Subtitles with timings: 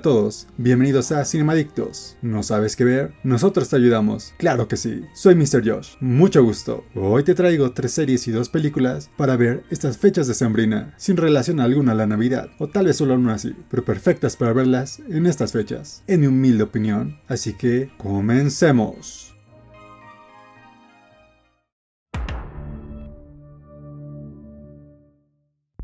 [0.00, 2.16] a todos, bienvenidos a Cinemadictos.
[2.22, 3.12] ¿No sabes qué ver?
[3.22, 4.32] Nosotros te ayudamos.
[4.38, 5.62] Claro que sí, soy Mr.
[5.62, 5.96] Josh.
[6.00, 6.86] Mucho gusto.
[6.94, 11.18] Hoy te traigo tres series y dos películas para ver estas fechas de sembrina, sin
[11.18, 15.02] relación alguna a la Navidad, o tal vez solo una así, pero perfectas para verlas
[15.06, 17.18] en estas fechas, en mi humilde opinión.
[17.28, 19.36] Así que, comencemos.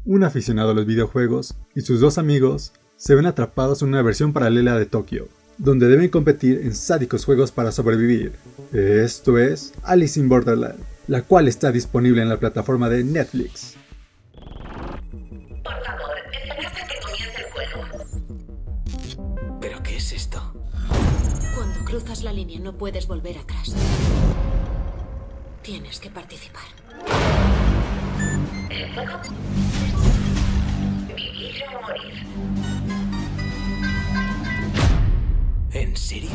[0.06, 4.32] Un aficionado a los videojuegos y sus dos amigos se ven atrapados en una versión
[4.32, 5.28] paralela de Tokio,
[5.58, 8.32] donde deben competir en sádicos juegos para sobrevivir.
[8.72, 13.76] Esto es Alice in Borderland, la cual está disponible en la plataforma de Netflix.
[14.32, 17.82] Por favor, que comience el juego.
[19.60, 20.54] ¿Pero qué es esto?
[21.54, 23.74] Cuando cruzas la línea no puedes volver atrás.
[25.62, 26.64] Tienes que participar.
[28.70, 29.20] ¿El juego?
[31.64, 32.12] Morir.
[35.72, 36.28] ¿En serio?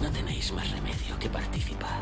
[0.00, 2.00] No tenéis más remedio que participar.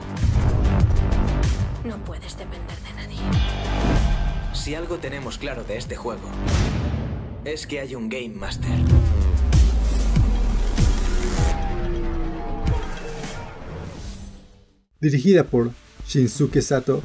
[1.85, 3.19] No puedes depender de nadie.
[4.53, 6.29] Si algo tenemos claro de este juego,
[7.47, 8.71] es que hay un Game Master.
[15.01, 15.71] Dirigida por
[16.07, 17.03] Shinsuke Sato,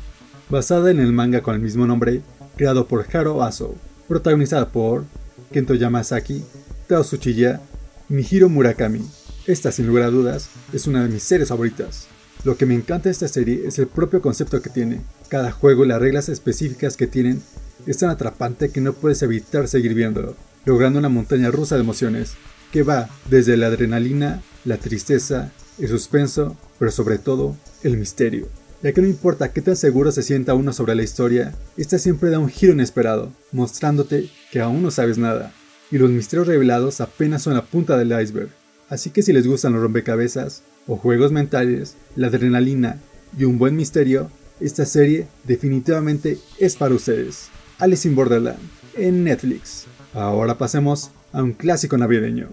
[0.50, 2.22] basada en el manga con el mismo nombre,
[2.58, 3.76] creado por Haro Aso,
[4.08, 5.06] protagonizada por
[5.52, 6.44] Kento Yamasaki,
[6.88, 7.62] Tao Tsuchiya,
[8.10, 9.08] Mihiro Murakami.
[9.46, 12.08] Esta, sin lugar a dudas, es una de mis series favoritas.
[12.44, 15.02] Lo que me encanta de esta serie es el propio concepto que tiene.
[15.28, 17.42] Cada juego y las reglas específicas que tienen
[17.86, 22.34] es tan atrapante que no puedes evitar seguir viéndolo, logrando una montaña rusa de emociones
[22.72, 28.48] que va desde la adrenalina, la tristeza, el suspenso, pero sobre todo el misterio.
[28.82, 32.30] Ya que no importa qué tan seguro se sienta uno sobre la historia, esta siempre
[32.30, 35.52] da un giro inesperado, mostrándote que aún no sabes nada,
[35.92, 38.50] y los misterios revelados apenas son la punta del iceberg.
[38.88, 43.00] Así que si les gustan los rompecabezas, o juegos mentales, la adrenalina
[43.38, 44.32] y un buen misterio,
[44.62, 47.50] esta serie definitivamente es para ustedes.
[47.80, 48.60] Alice in Borderland,
[48.96, 49.88] en Netflix.
[50.14, 52.50] Ahora pasemos a un clásico navideño.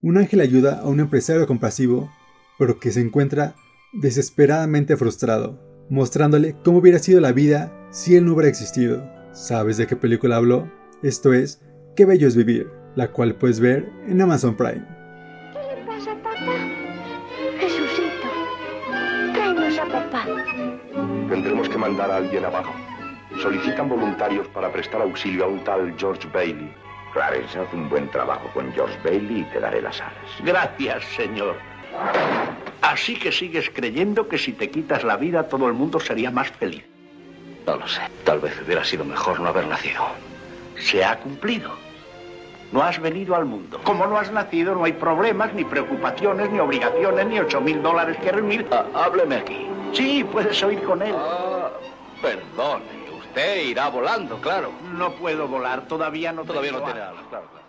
[0.00, 2.08] Un ángel ayuda a un empresario compasivo,
[2.56, 3.56] pero que se encuentra
[3.92, 5.58] desesperadamente frustrado,
[5.90, 9.04] mostrándole cómo hubiera sido la vida si él no hubiera existido.
[9.32, 10.70] ¿Sabes de qué película habló?
[11.02, 11.60] Esto es
[11.96, 14.86] Qué bello es vivir, la cual puedes ver en Amazon Prime.
[15.52, 16.52] ¿Qué le pasa, papá?
[17.58, 18.28] Jesucito,
[19.32, 20.26] tráenos a papá.
[21.28, 22.72] Tendremos que mandar a alguien abajo.
[23.42, 26.72] Solicitan voluntarios para prestar auxilio a un tal George Bailey.
[27.12, 30.14] Clarence, haz un buen trabajo con George Bailey y te daré las alas.
[30.44, 31.56] Gracias, señor.
[32.82, 36.50] Así que sigues creyendo que si te quitas la vida todo el mundo sería más
[36.50, 36.84] feliz.
[37.66, 38.00] No lo sé.
[38.24, 40.06] Tal vez hubiera sido mejor no haber nacido.
[40.78, 41.72] Se ha cumplido.
[42.72, 43.80] No has venido al mundo.
[43.82, 48.16] Como no has nacido, no hay problemas, ni preocupaciones, ni obligaciones, ni ocho mil dólares
[48.18, 48.66] que reunir.
[48.70, 49.66] Ah, hábleme aquí.
[49.92, 51.14] Sí, puedes oír con él.
[51.16, 51.70] Ah,
[52.20, 52.97] perdone.
[53.38, 54.72] Usted irá volando, claro.
[54.98, 57.18] No puedo volar, todavía no Todavía no tengo tiene alas.
[57.18, 57.66] alas, claro, claro.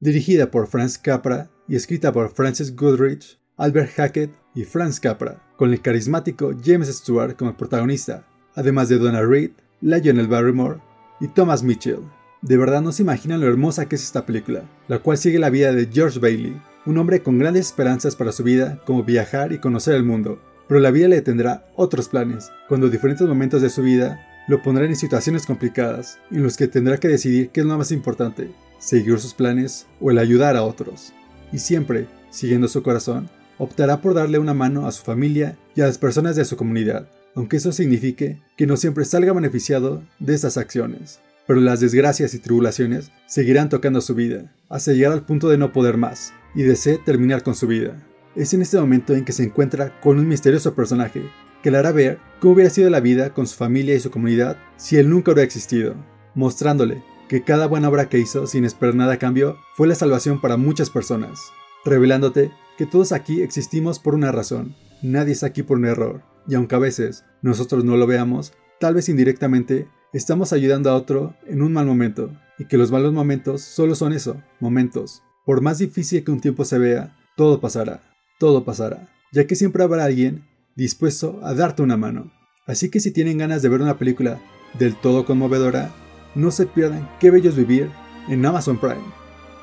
[0.00, 5.72] Dirigida por Franz Capra y escrita por Francis Goodrich, Albert Hackett y Franz Capra, con
[5.72, 8.26] el carismático James Stewart como protagonista,
[8.56, 10.80] además de Donna Reed, Lionel Barrymore
[11.20, 12.00] y Thomas Mitchell.
[12.42, 15.48] De verdad no se imaginan lo hermosa que es esta película, la cual sigue la
[15.48, 19.60] vida de George Bailey, un hombre con grandes esperanzas para su vida como viajar y
[19.60, 23.82] conocer el mundo, pero la vida le tendrá otros planes, cuando diferentes momentos de su
[23.82, 27.78] vida lo pondrán en situaciones complicadas, en los que tendrá que decidir qué es lo
[27.78, 31.12] más importante, seguir sus planes o el ayudar a otros.
[31.52, 35.86] Y siempre, siguiendo su corazón, optará por darle una mano a su familia y a
[35.86, 40.56] las personas de su comunidad, aunque eso signifique que no siempre salga beneficiado de esas
[40.56, 41.20] acciones.
[41.46, 45.72] Pero las desgracias y tribulaciones seguirán tocando su vida, hasta llegar al punto de no
[45.72, 48.02] poder más, y desee terminar con su vida.
[48.34, 51.22] Es en este momento en que se encuentra con un misterioso personaje
[51.64, 54.58] que le hará ver cómo hubiera sido la vida con su familia y su comunidad
[54.76, 55.94] si él nunca hubiera existido,
[56.34, 60.42] mostrándole que cada buena obra que hizo sin esperar nada a cambio fue la salvación
[60.42, 61.40] para muchas personas,
[61.86, 66.54] revelándote que todos aquí existimos por una razón, nadie está aquí por un error, y
[66.54, 71.62] aunque a veces nosotros no lo veamos, tal vez indirectamente estamos ayudando a otro en
[71.62, 75.22] un mal momento, y que los malos momentos solo son eso, momentos.
[75.46, 78.02] Por más difícil que un tiempo se vea, todo pasará,
[78.38, 80.44] todo pasará, ya que siempre habrá alguien
[80.76, 82.30] dispuesto a darte una mano.
[82.66, 84.40] Así que si tienen ganas de ver una película
[84.78, 85.92] del todo conmovedora,
[86.34, 87.90] no se pierdan Qué Bello es Vivir
[88.28, 89.04] en Amazon Prime.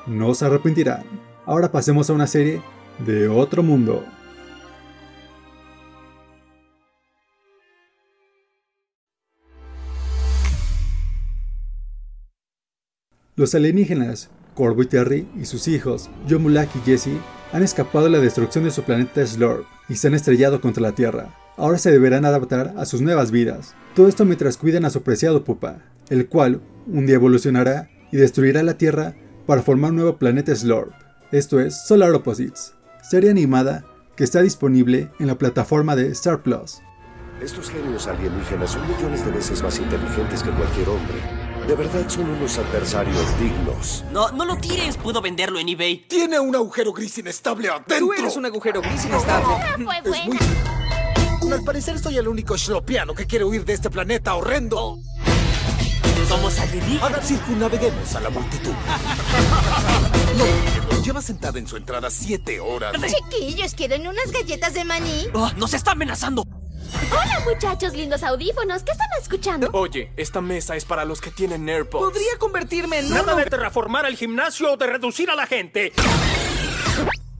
[0.06, 1.04] No se arrepentirán.
[1.44, 2.60] Ahora pasemos a una serie
[3.04, 4.04] de otro mundo.
[13.34, 17.16] Los alienígenas, Corvo y Terry y sus hijos, John Mulak y Jesse,
[17.52, 20.92] han escapado de la destrucción de su planeta Slorp y se han estrellado contra la
[20.92, 21.36] Tierra.
[21.56, 23.74] Ahora se deberán adaptar a sus nuevas vidas.
[23.94, 28.62] Todo esto mientras cuidan a su preciado pupa, el cual un día evolucionará y destruirá
[28.62, 29.14] la Tierra
[29.46, 30.92] para formar un nuevo planeta Slorp.
[31.30, 33.84] Esto es Solar Opposites, serie animada
[34.16, 36.80] que está disponible en la plataforma de Star Plus.
[37.42, 41.41] Estos genios alienígenas son millones de veces más inteligentes que cualquier hombre.
[41.66, 44.04] De verdad son unos adversarios dignos.
[44.10, 44.96] No, no lo tires.
[44.96, 46.06] Puedo venderlo en eBay.
[46.08, 47.98] Tiene un agujero gris inestable adentro.
[47.98, 49.54] Tú eres un agujero gris inestable.
[50.04, 50.38] Es muy...
[51.52, 54.98] Al parecer soy el único shlopiano que quiere huir de este planeta horrendo.
[56.28, 57.02] Somos alienígenas.
[57.02, 58.72] Ahora circunnaveguemos a la multitud.
[60.32, 62.94] No, lleva sentada en su entrada siete horas.
[63.02, 65.26] Chiquillos, ¿quieren unas galletas de maní?
[65.34, 66.44] Oh, ¡Nos está amenazando!
[67.12, 69.68] Hola muchachos, lindos audífonos, ¿qué están escuchando?
[69.72, 72.04] Oye, esta mesa es para los que tienen AirPods.
[72.12, 73.36] Podría convertirme en Nada uno.
[73.36, 75.92] de terraformar el gimnasio o de reducir a la gente.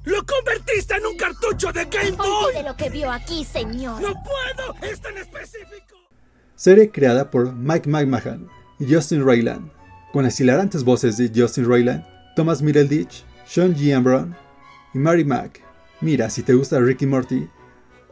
[0.04, 2.28] ¡Lo convertiste en un cartucho de Game Boy!
[2.46, 4.00] Olvide lo que vio aquí, señor.
[4.02, 4.74] ¡No puedo!
[4.82, 5.96] ¡Es tan específico!
[6.54, 8.48] Serie creada por Mike McMahon
[8.78, 9.70] y Justin Roiland,
[10.12, 12.04] con las hilarantes voces de Justin Roiland,
[12.36, 13.94] Thomas Middleditch, Sean G.
[13.96, 14.36] Ambron
[14.92, 15.62] y Mary Mack.
[16.00, 17.48] Mira, si te gusta Ricky Morty,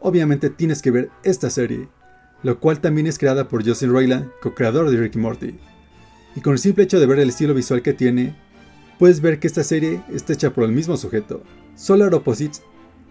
[0.01, 1.87] obviamente tienes que ver esta serie,
[2.43, 5.57] lo cual también es creada por Justin Roiland, co-creador de Ricky Morty.
[6.35, 8.35] Y con el simple hecho de ver el estilo visual que tiene,
[8.99, 11.43] puedes ver que esta serie está hecha por el mismo sujeto.
[11.75, 12.63] Solar Opposites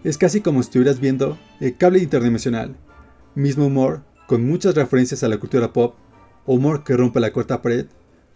[0.03, 2.75] es casi como si estuvieras viendo el cable interdimensional,
[3.35, 5.95] mismo humor, con muchas referencias a la cultura pop,
[6.45, 7.87] humor que rompe la cuarta pared,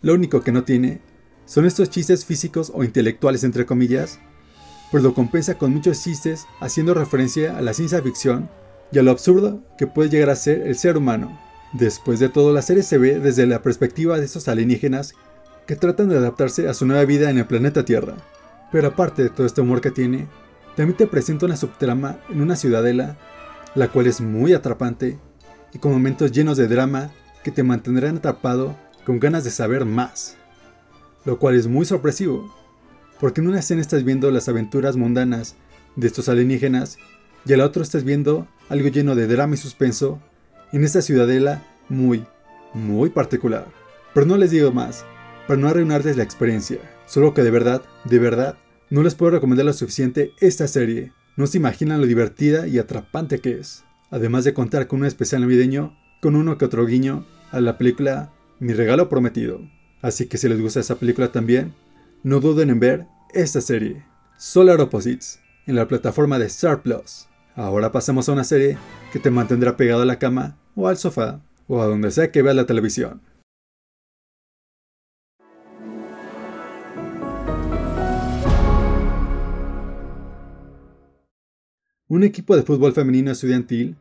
[0.02, 1.02] lo único que no tiene
[1.46, 4.20] son estos chistes físicos o intelectuales entre comillas,
[4.92, 8.50] pues lo compensa con muchos chistes haciendo referencia a la ciencia ficción
[8.92, 11.40] y a lo absurdo que puede llegar a ser el ser humano.
[11.74, 15.14] Después de todo, la serie se ve desde la perspectiva de estos alienígenas
[15.66, 18.16] que tratan de adaptarse a su nueva vida en el planeta Tierra.
[18.72, 20.28] Pero aparte de todo este humor que tiene,
[20.76, 23.18] también te presenta una subtrama en una ciudadela,
[23.74, 25.20] la cual es muy atrapante
[25.74, 27.12] y con momentos llenos de drama
[27.44, 30.38] que te mantendrán atrapado con ganas de saber más.
[31.26, 32.54] Lo cual es muy sorpresivo,
[33.20, 35.56] porque en una escena estás viendo las aventuras mundanas
[35.96, 36.98] de estos alienígenas
[37.46, 40.20] y a la otra estás viendo algo lleno de drama y suspenso
[40.72, 42.26] en esta ciudadela muy,
[42.74, 43.68] muy particular.
[44.14, 45.06] Pero no les digo más,
[45.48, 48.58] para no arruinarles la experiencia, solo que de verdad, de verdad,
[48.90, 51.12] no les puedo recomendar lo suficiente esta serie.
[51.38, 53.84] No se imaginan lo divertida y atrapante que es.
[54.10, 58.32] Además de contar con un especial navideño, con uno que otro guiño a la película
[58.60, 59.60] Mi regalo prometido.
[60.02, 61.74] Así que si les gusta esa película también,
[62.26, 63.06] no duden en ver
[63.36, 64.04] esta serie,
[64.36, 67.28] Solar Opposites, en la plataforma de Star Plus.
[67.54, 68.80] Ahora pasamos a una serie
[69.14, 72.42] que te mantendrá pegado a la cama o al sofá o a donde sea que
[72.42, 73.22] veas la televisión.
[82.08, 83.98] Un equipo de fútbol femenino estudiantil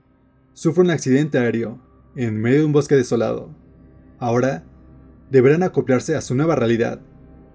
[0.55, 1.79] sufre un accidente aéreo
[2.17, 3.55] en medio de un bosque desolado.
[4.19, 4.65] Ahora
[5.31, 7.03] deberán acoplarse a su nueva realidad,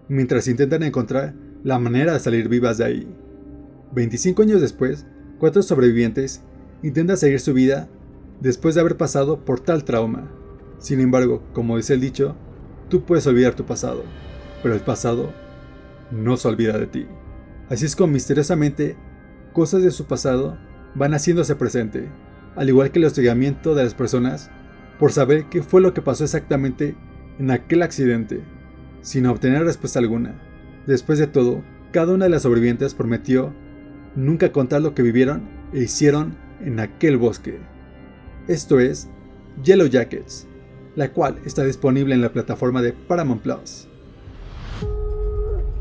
[0.09, 3.07] mientras intentan encontrar la manera de salir vivas de ahí.
[3.93, 5.05] 25 años después,
[5.39, 6.41] cuatro sobrevivientes
[6.83, 7.87] intentan seguir su vida
[8.41, 10.29] después de haber pasado por tal trauma.
[10.79, 12.35] Sin embargo, como dice el dicho,
[12.89, 14.03] tú puedes olvidar tu pasado,
[14.61, 15.31] pero el pasado
[16.11, 17.07] no se olvida de ti.
[17.69, 18.97] Así es como misteriosamente
[19.53, 20.57] cosas de su pasado
[20.95, 22.09] van haciéndose presente,
[22.55, 24.49] al igual que el hostigamiento de las personas
[24.99, 26.95] por saber qué fue lo que pasó exactamente
[27.37, 28.43] en aquel accidente,
[29.01, 30.39] sin obtener respuesta alguna.
[30.86, 33.53] Después de todo, cada una de las sobrevivientes prometió
[34.15, 37.60] nunca contar lo que vivieron e hicieron en aquel bosque.
[38.48, 39.08] Esto es
[39.63, 40.48] Yellow Jackets,
[40.96, 43.88] la cual está disponible en la plataforma de Paramount Plus.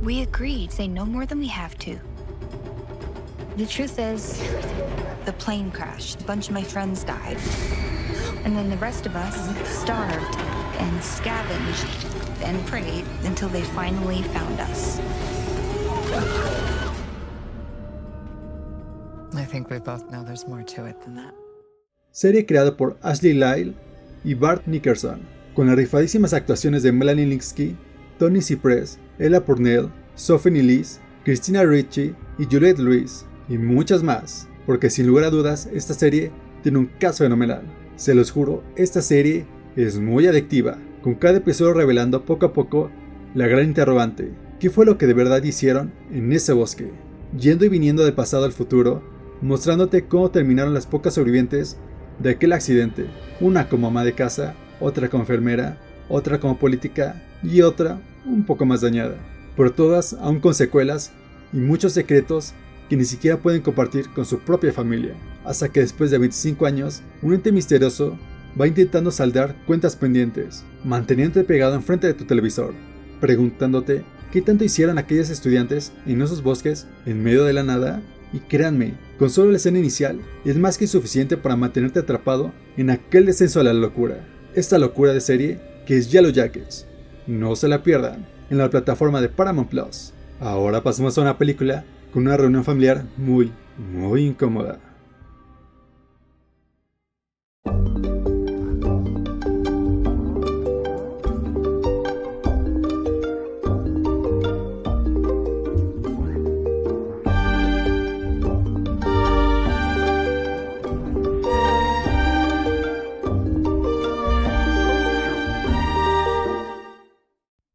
[0.02, 1.98] We agreed, say no more than we have to.
[3.56, 4.40] The truth is,
[5.24, 6.22] the plane crashed.
[6.22, 7.36] A bunch of my friends died.
[8.44, 9.34] And then the rest of us
[9.66, 10.36] starved
[10.78, 11.86] and scavenged
[12.42, 14.98] and prayed until they finally found us.
[19.34, 21.34] I think we both know there's more to it than that.
[22.10, 23.74] Serie creada por Ashley Lyle
[24.24, 25.20] y Bart Nickerson,
[25.54, 27.76] con las rifadísimas actuaciones de Melanie Linsky,
[28.18, 34.90] Tony Cypress, Ella Purnell, Sophie Nilis, Christina Ricci y Juliette Lewis, y muchas más, porque
[34.90, 37.62] sin lugar a dudas esta serie tiene un caso fenomenal.
[37.98, 42.92] Se los juro, esta serie es muy adictiva, con cada episodio revelando poco a poco
[43.34, 46.92] la gran interrogante, ¿qué fue lo que de verdad hicieron en ese bosque?
[47.36, 49.02] Yendo y viniendo del pasado al futuro,
[49.40, 51.76] mostrándote cómo terminaron las pocas sobrevivientes
[52.20, 53.06] de aquel accidente,
[53.40, 58.64] una como ama de casa, otra como enfermera, otra como política y otra un poco
[58.64, 59.16] más dañada,
[59.56, 61.10] pero todas aún con secuelas
[61.52, 62.54] y muchos secretos
[62.88, 65.14] que ni siquiera pueden compartir con su propia familia,
[65.44, 68.18] hasta que después de 25 años, un ente misterioso
[68.60, 72.74] va intentando saldar cuentas pendientes, manteniéndote pegado enfrente de tu televisor,
[73.20, 78.02] preguntándote qué tanto hicieron aquellos estudiantes en esos bosques en medio de la nada.
[78.30, 82.90] Y créanme, con solo la escena inicial es más que suficiente para mantenerte atrapado en
[82.90, 84.26] aquel descenso a la locura.
[84.54, 86.86] Esta locura de serie que es Yellow Jackets.
[87.26, 90.12] No se la pierdan en la plataforma de Paramount Plus.
[90.40, 94.80] Ahora pasamos a una película con una reunión familiar muy, muy incómoda.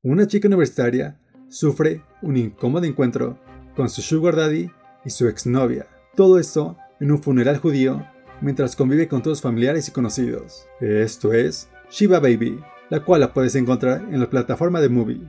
[0.06, 1.18] Una chica universitaria
[1.50, 3.40] sufre un incómodo encuentro
[3.76, 4.72] con su sugar daddy
[5.06, 5.88] y su exnovia.
[6.16, 8.06] Todo esto en un funeral judío
[8.42, 10.68] mientras convive con todos sus familiares y conocidos.
[10.80, 15.22] Esto es Shiva Baby, la cual la puedes encontrar en la plataforma de Movie.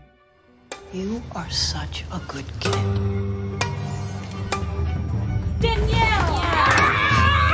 [0.92, 2.72] You are such a good kid.
[5.60, 6.42] Danielle!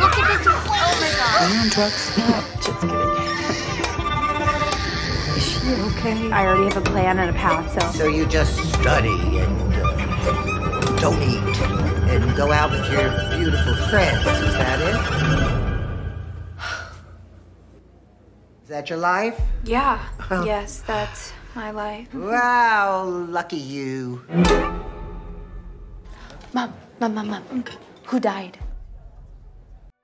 [0.01, 0.47] Look at this.
[0.47, 0.53] Oh
[1.01, 1.41] my god.
[1.41, 2.19] Are you on drugs?
[2.19, 2.25] No,
[2.61, 3.31] just kidding.
[5.37, 6.33] Is she okay?
[6.33, 7.99] I already have a plan and a path, so.
[7.99, 9.60] So you just study and
[11.01, 11.57] don't eat
[12.13, 14.21] and go out with your beautiful friends.
[14.21, 14.97] Is that it?
[18.63, 19.41] Is that your life?
[19.65, 19.99] Yeah.
[20.45, 22.13] Yes, that's my life.
[22.13, 24.21] Wow, lucky you.
[26.53, 27.65] Mom, mom, mom, mom.
[28.13, 28.59] Who died?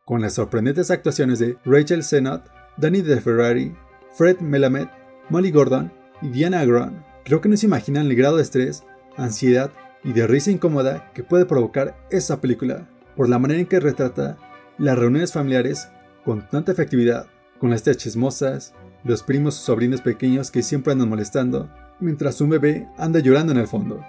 [0.06, 2.48] Con las sorprendentes actuaciones de Rachel Sennott,
[2.78, 3.76] Danny DeFerrari,
[4.16, 4.88] Fred Melamed,
[5.28, 7.04] Molly Gordon y Diana Agron.
[7.24, 8.84] Creo que no se imaginan el grado de estrés,
[9.18, 9.70] ansiedad
[10.06, 14.38] y de risa incómoda que puede provocar esa película, por la manera en que retrata
[14.78, 15.88] las reuniones familiares
[16.24, 17.26] con tanta efectividad,
[17.58, 18.72] con las tías chismosas,
[19.02, 23.58] los primos o sobrinos pequeños que siempre andan molestando, mientras un bebé anda llorando en
[23.58, 24.00] el fondo,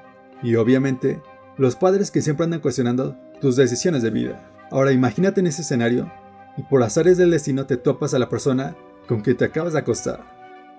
[0.43, 1.19] y obviamente
[1.57, 4.51] los padres que siempre andan cuestionando tus decisiones de vida.
[4.69, 6.11] Ahora imagínate en ese escenario
[6.57, 8.75] y por azares del destino te topas a la persona
[9.07, 10.23] con quien te acabas de acostar.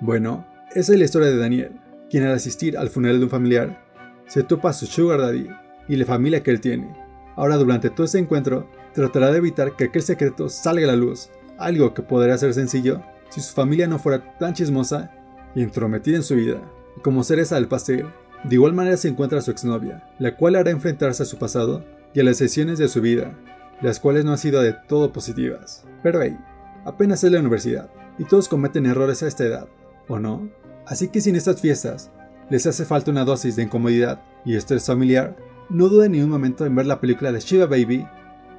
[0.00, 3.87] Bueno, esa es la historia de Daniel, quien al asistir al funeral de un familiar,
[4.28, 5.48] se topa a su sugar daddy
[5.88, 6.94] y la familia que él tiene.
[7.34, 11.30] Ahora durante todo ese encuentro, tratará de evitar que aquel secreto salga a la luz,
[11.56, 15.10] algo que podría ser sencillo si su familia no fuera tan chismosa
[15.54, 16.60] y entrometida en su vida.
[17.02, 18.06] Como cereza del pastel,
[18.44, 22.20] de igual manera se encuentra su exnovia, la cual hará enfrentarse a su pasado y
[22.20, 23.36] a las sesiones de su vida,
[23.80, 25.84] las cuales no han sido de todo positivas.
[26.02, 26.36] Pero hey,
[26.84, 29.68] apenas es la universidad, y todos cometen errores a esta edad,
[30.08, 30.48] ¿o no?
[30.86, 32.10] Así que si en estas fiestas
[32.50, 35.36] les hace falta una dosis de incomodidad y estrés familiar,
[35.68, 38.06] no duden ni un momento en ver la película de Shiva Baby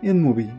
[0.03, 0.53] en Movie.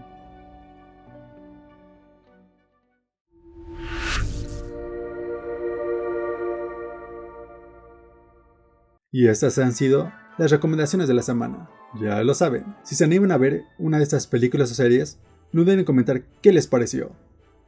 [9.12, 11.68] Y estas han sido las recomendaciones de la semana.
[12.00, 15.18] Ya lo saben, si se animan a ver una de estas películas o series,
[15.52, 17.10] no duden en comentar qué les pareció.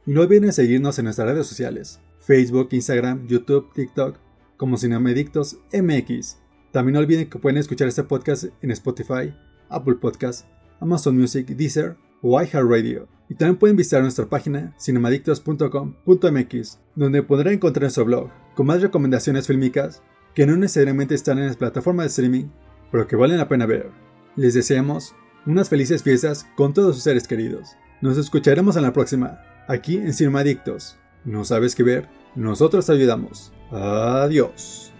[0.05, 4.17] Y no olviden seguirnos en nuestras redes sociales, Facebook, Instagram, YouTube, TikTok,
[4.63, 6.37] como Cinemedictos MX.
[6.71, 9.35] También no olviden que pueden escuchar este podcast en Spotify,
[9.67, 10.45] Apple Podcasts,
[10.79, 13.09] Amazon Music, Deezer o iHeartRadio.
[13.27, 19.47] Y también pueden visitar nuestra página cinemadictos.com.mx, donde podrán encontrar nuestro blog, con más recomendaciones
[19.47, 20.01] fílmicas
[20.33, 22.45] que no necesariamente están en las plataformas de streaming,
[22.89, 23.91] pero que valen la pena ver.
[24.37, 25.13] Les deseamos
[25.45, 27.75] unas felices fiestas con todos sus seres queridos.
[27.99, 30.97] Nos escucharemos en la próxima, aquí en Cinemadictos.
[31.25, 32.07] ¿No sabes qué ver?
[32.35, 33.51] Nosotros te ayudamos.
[33.71, 34.91] Adiós.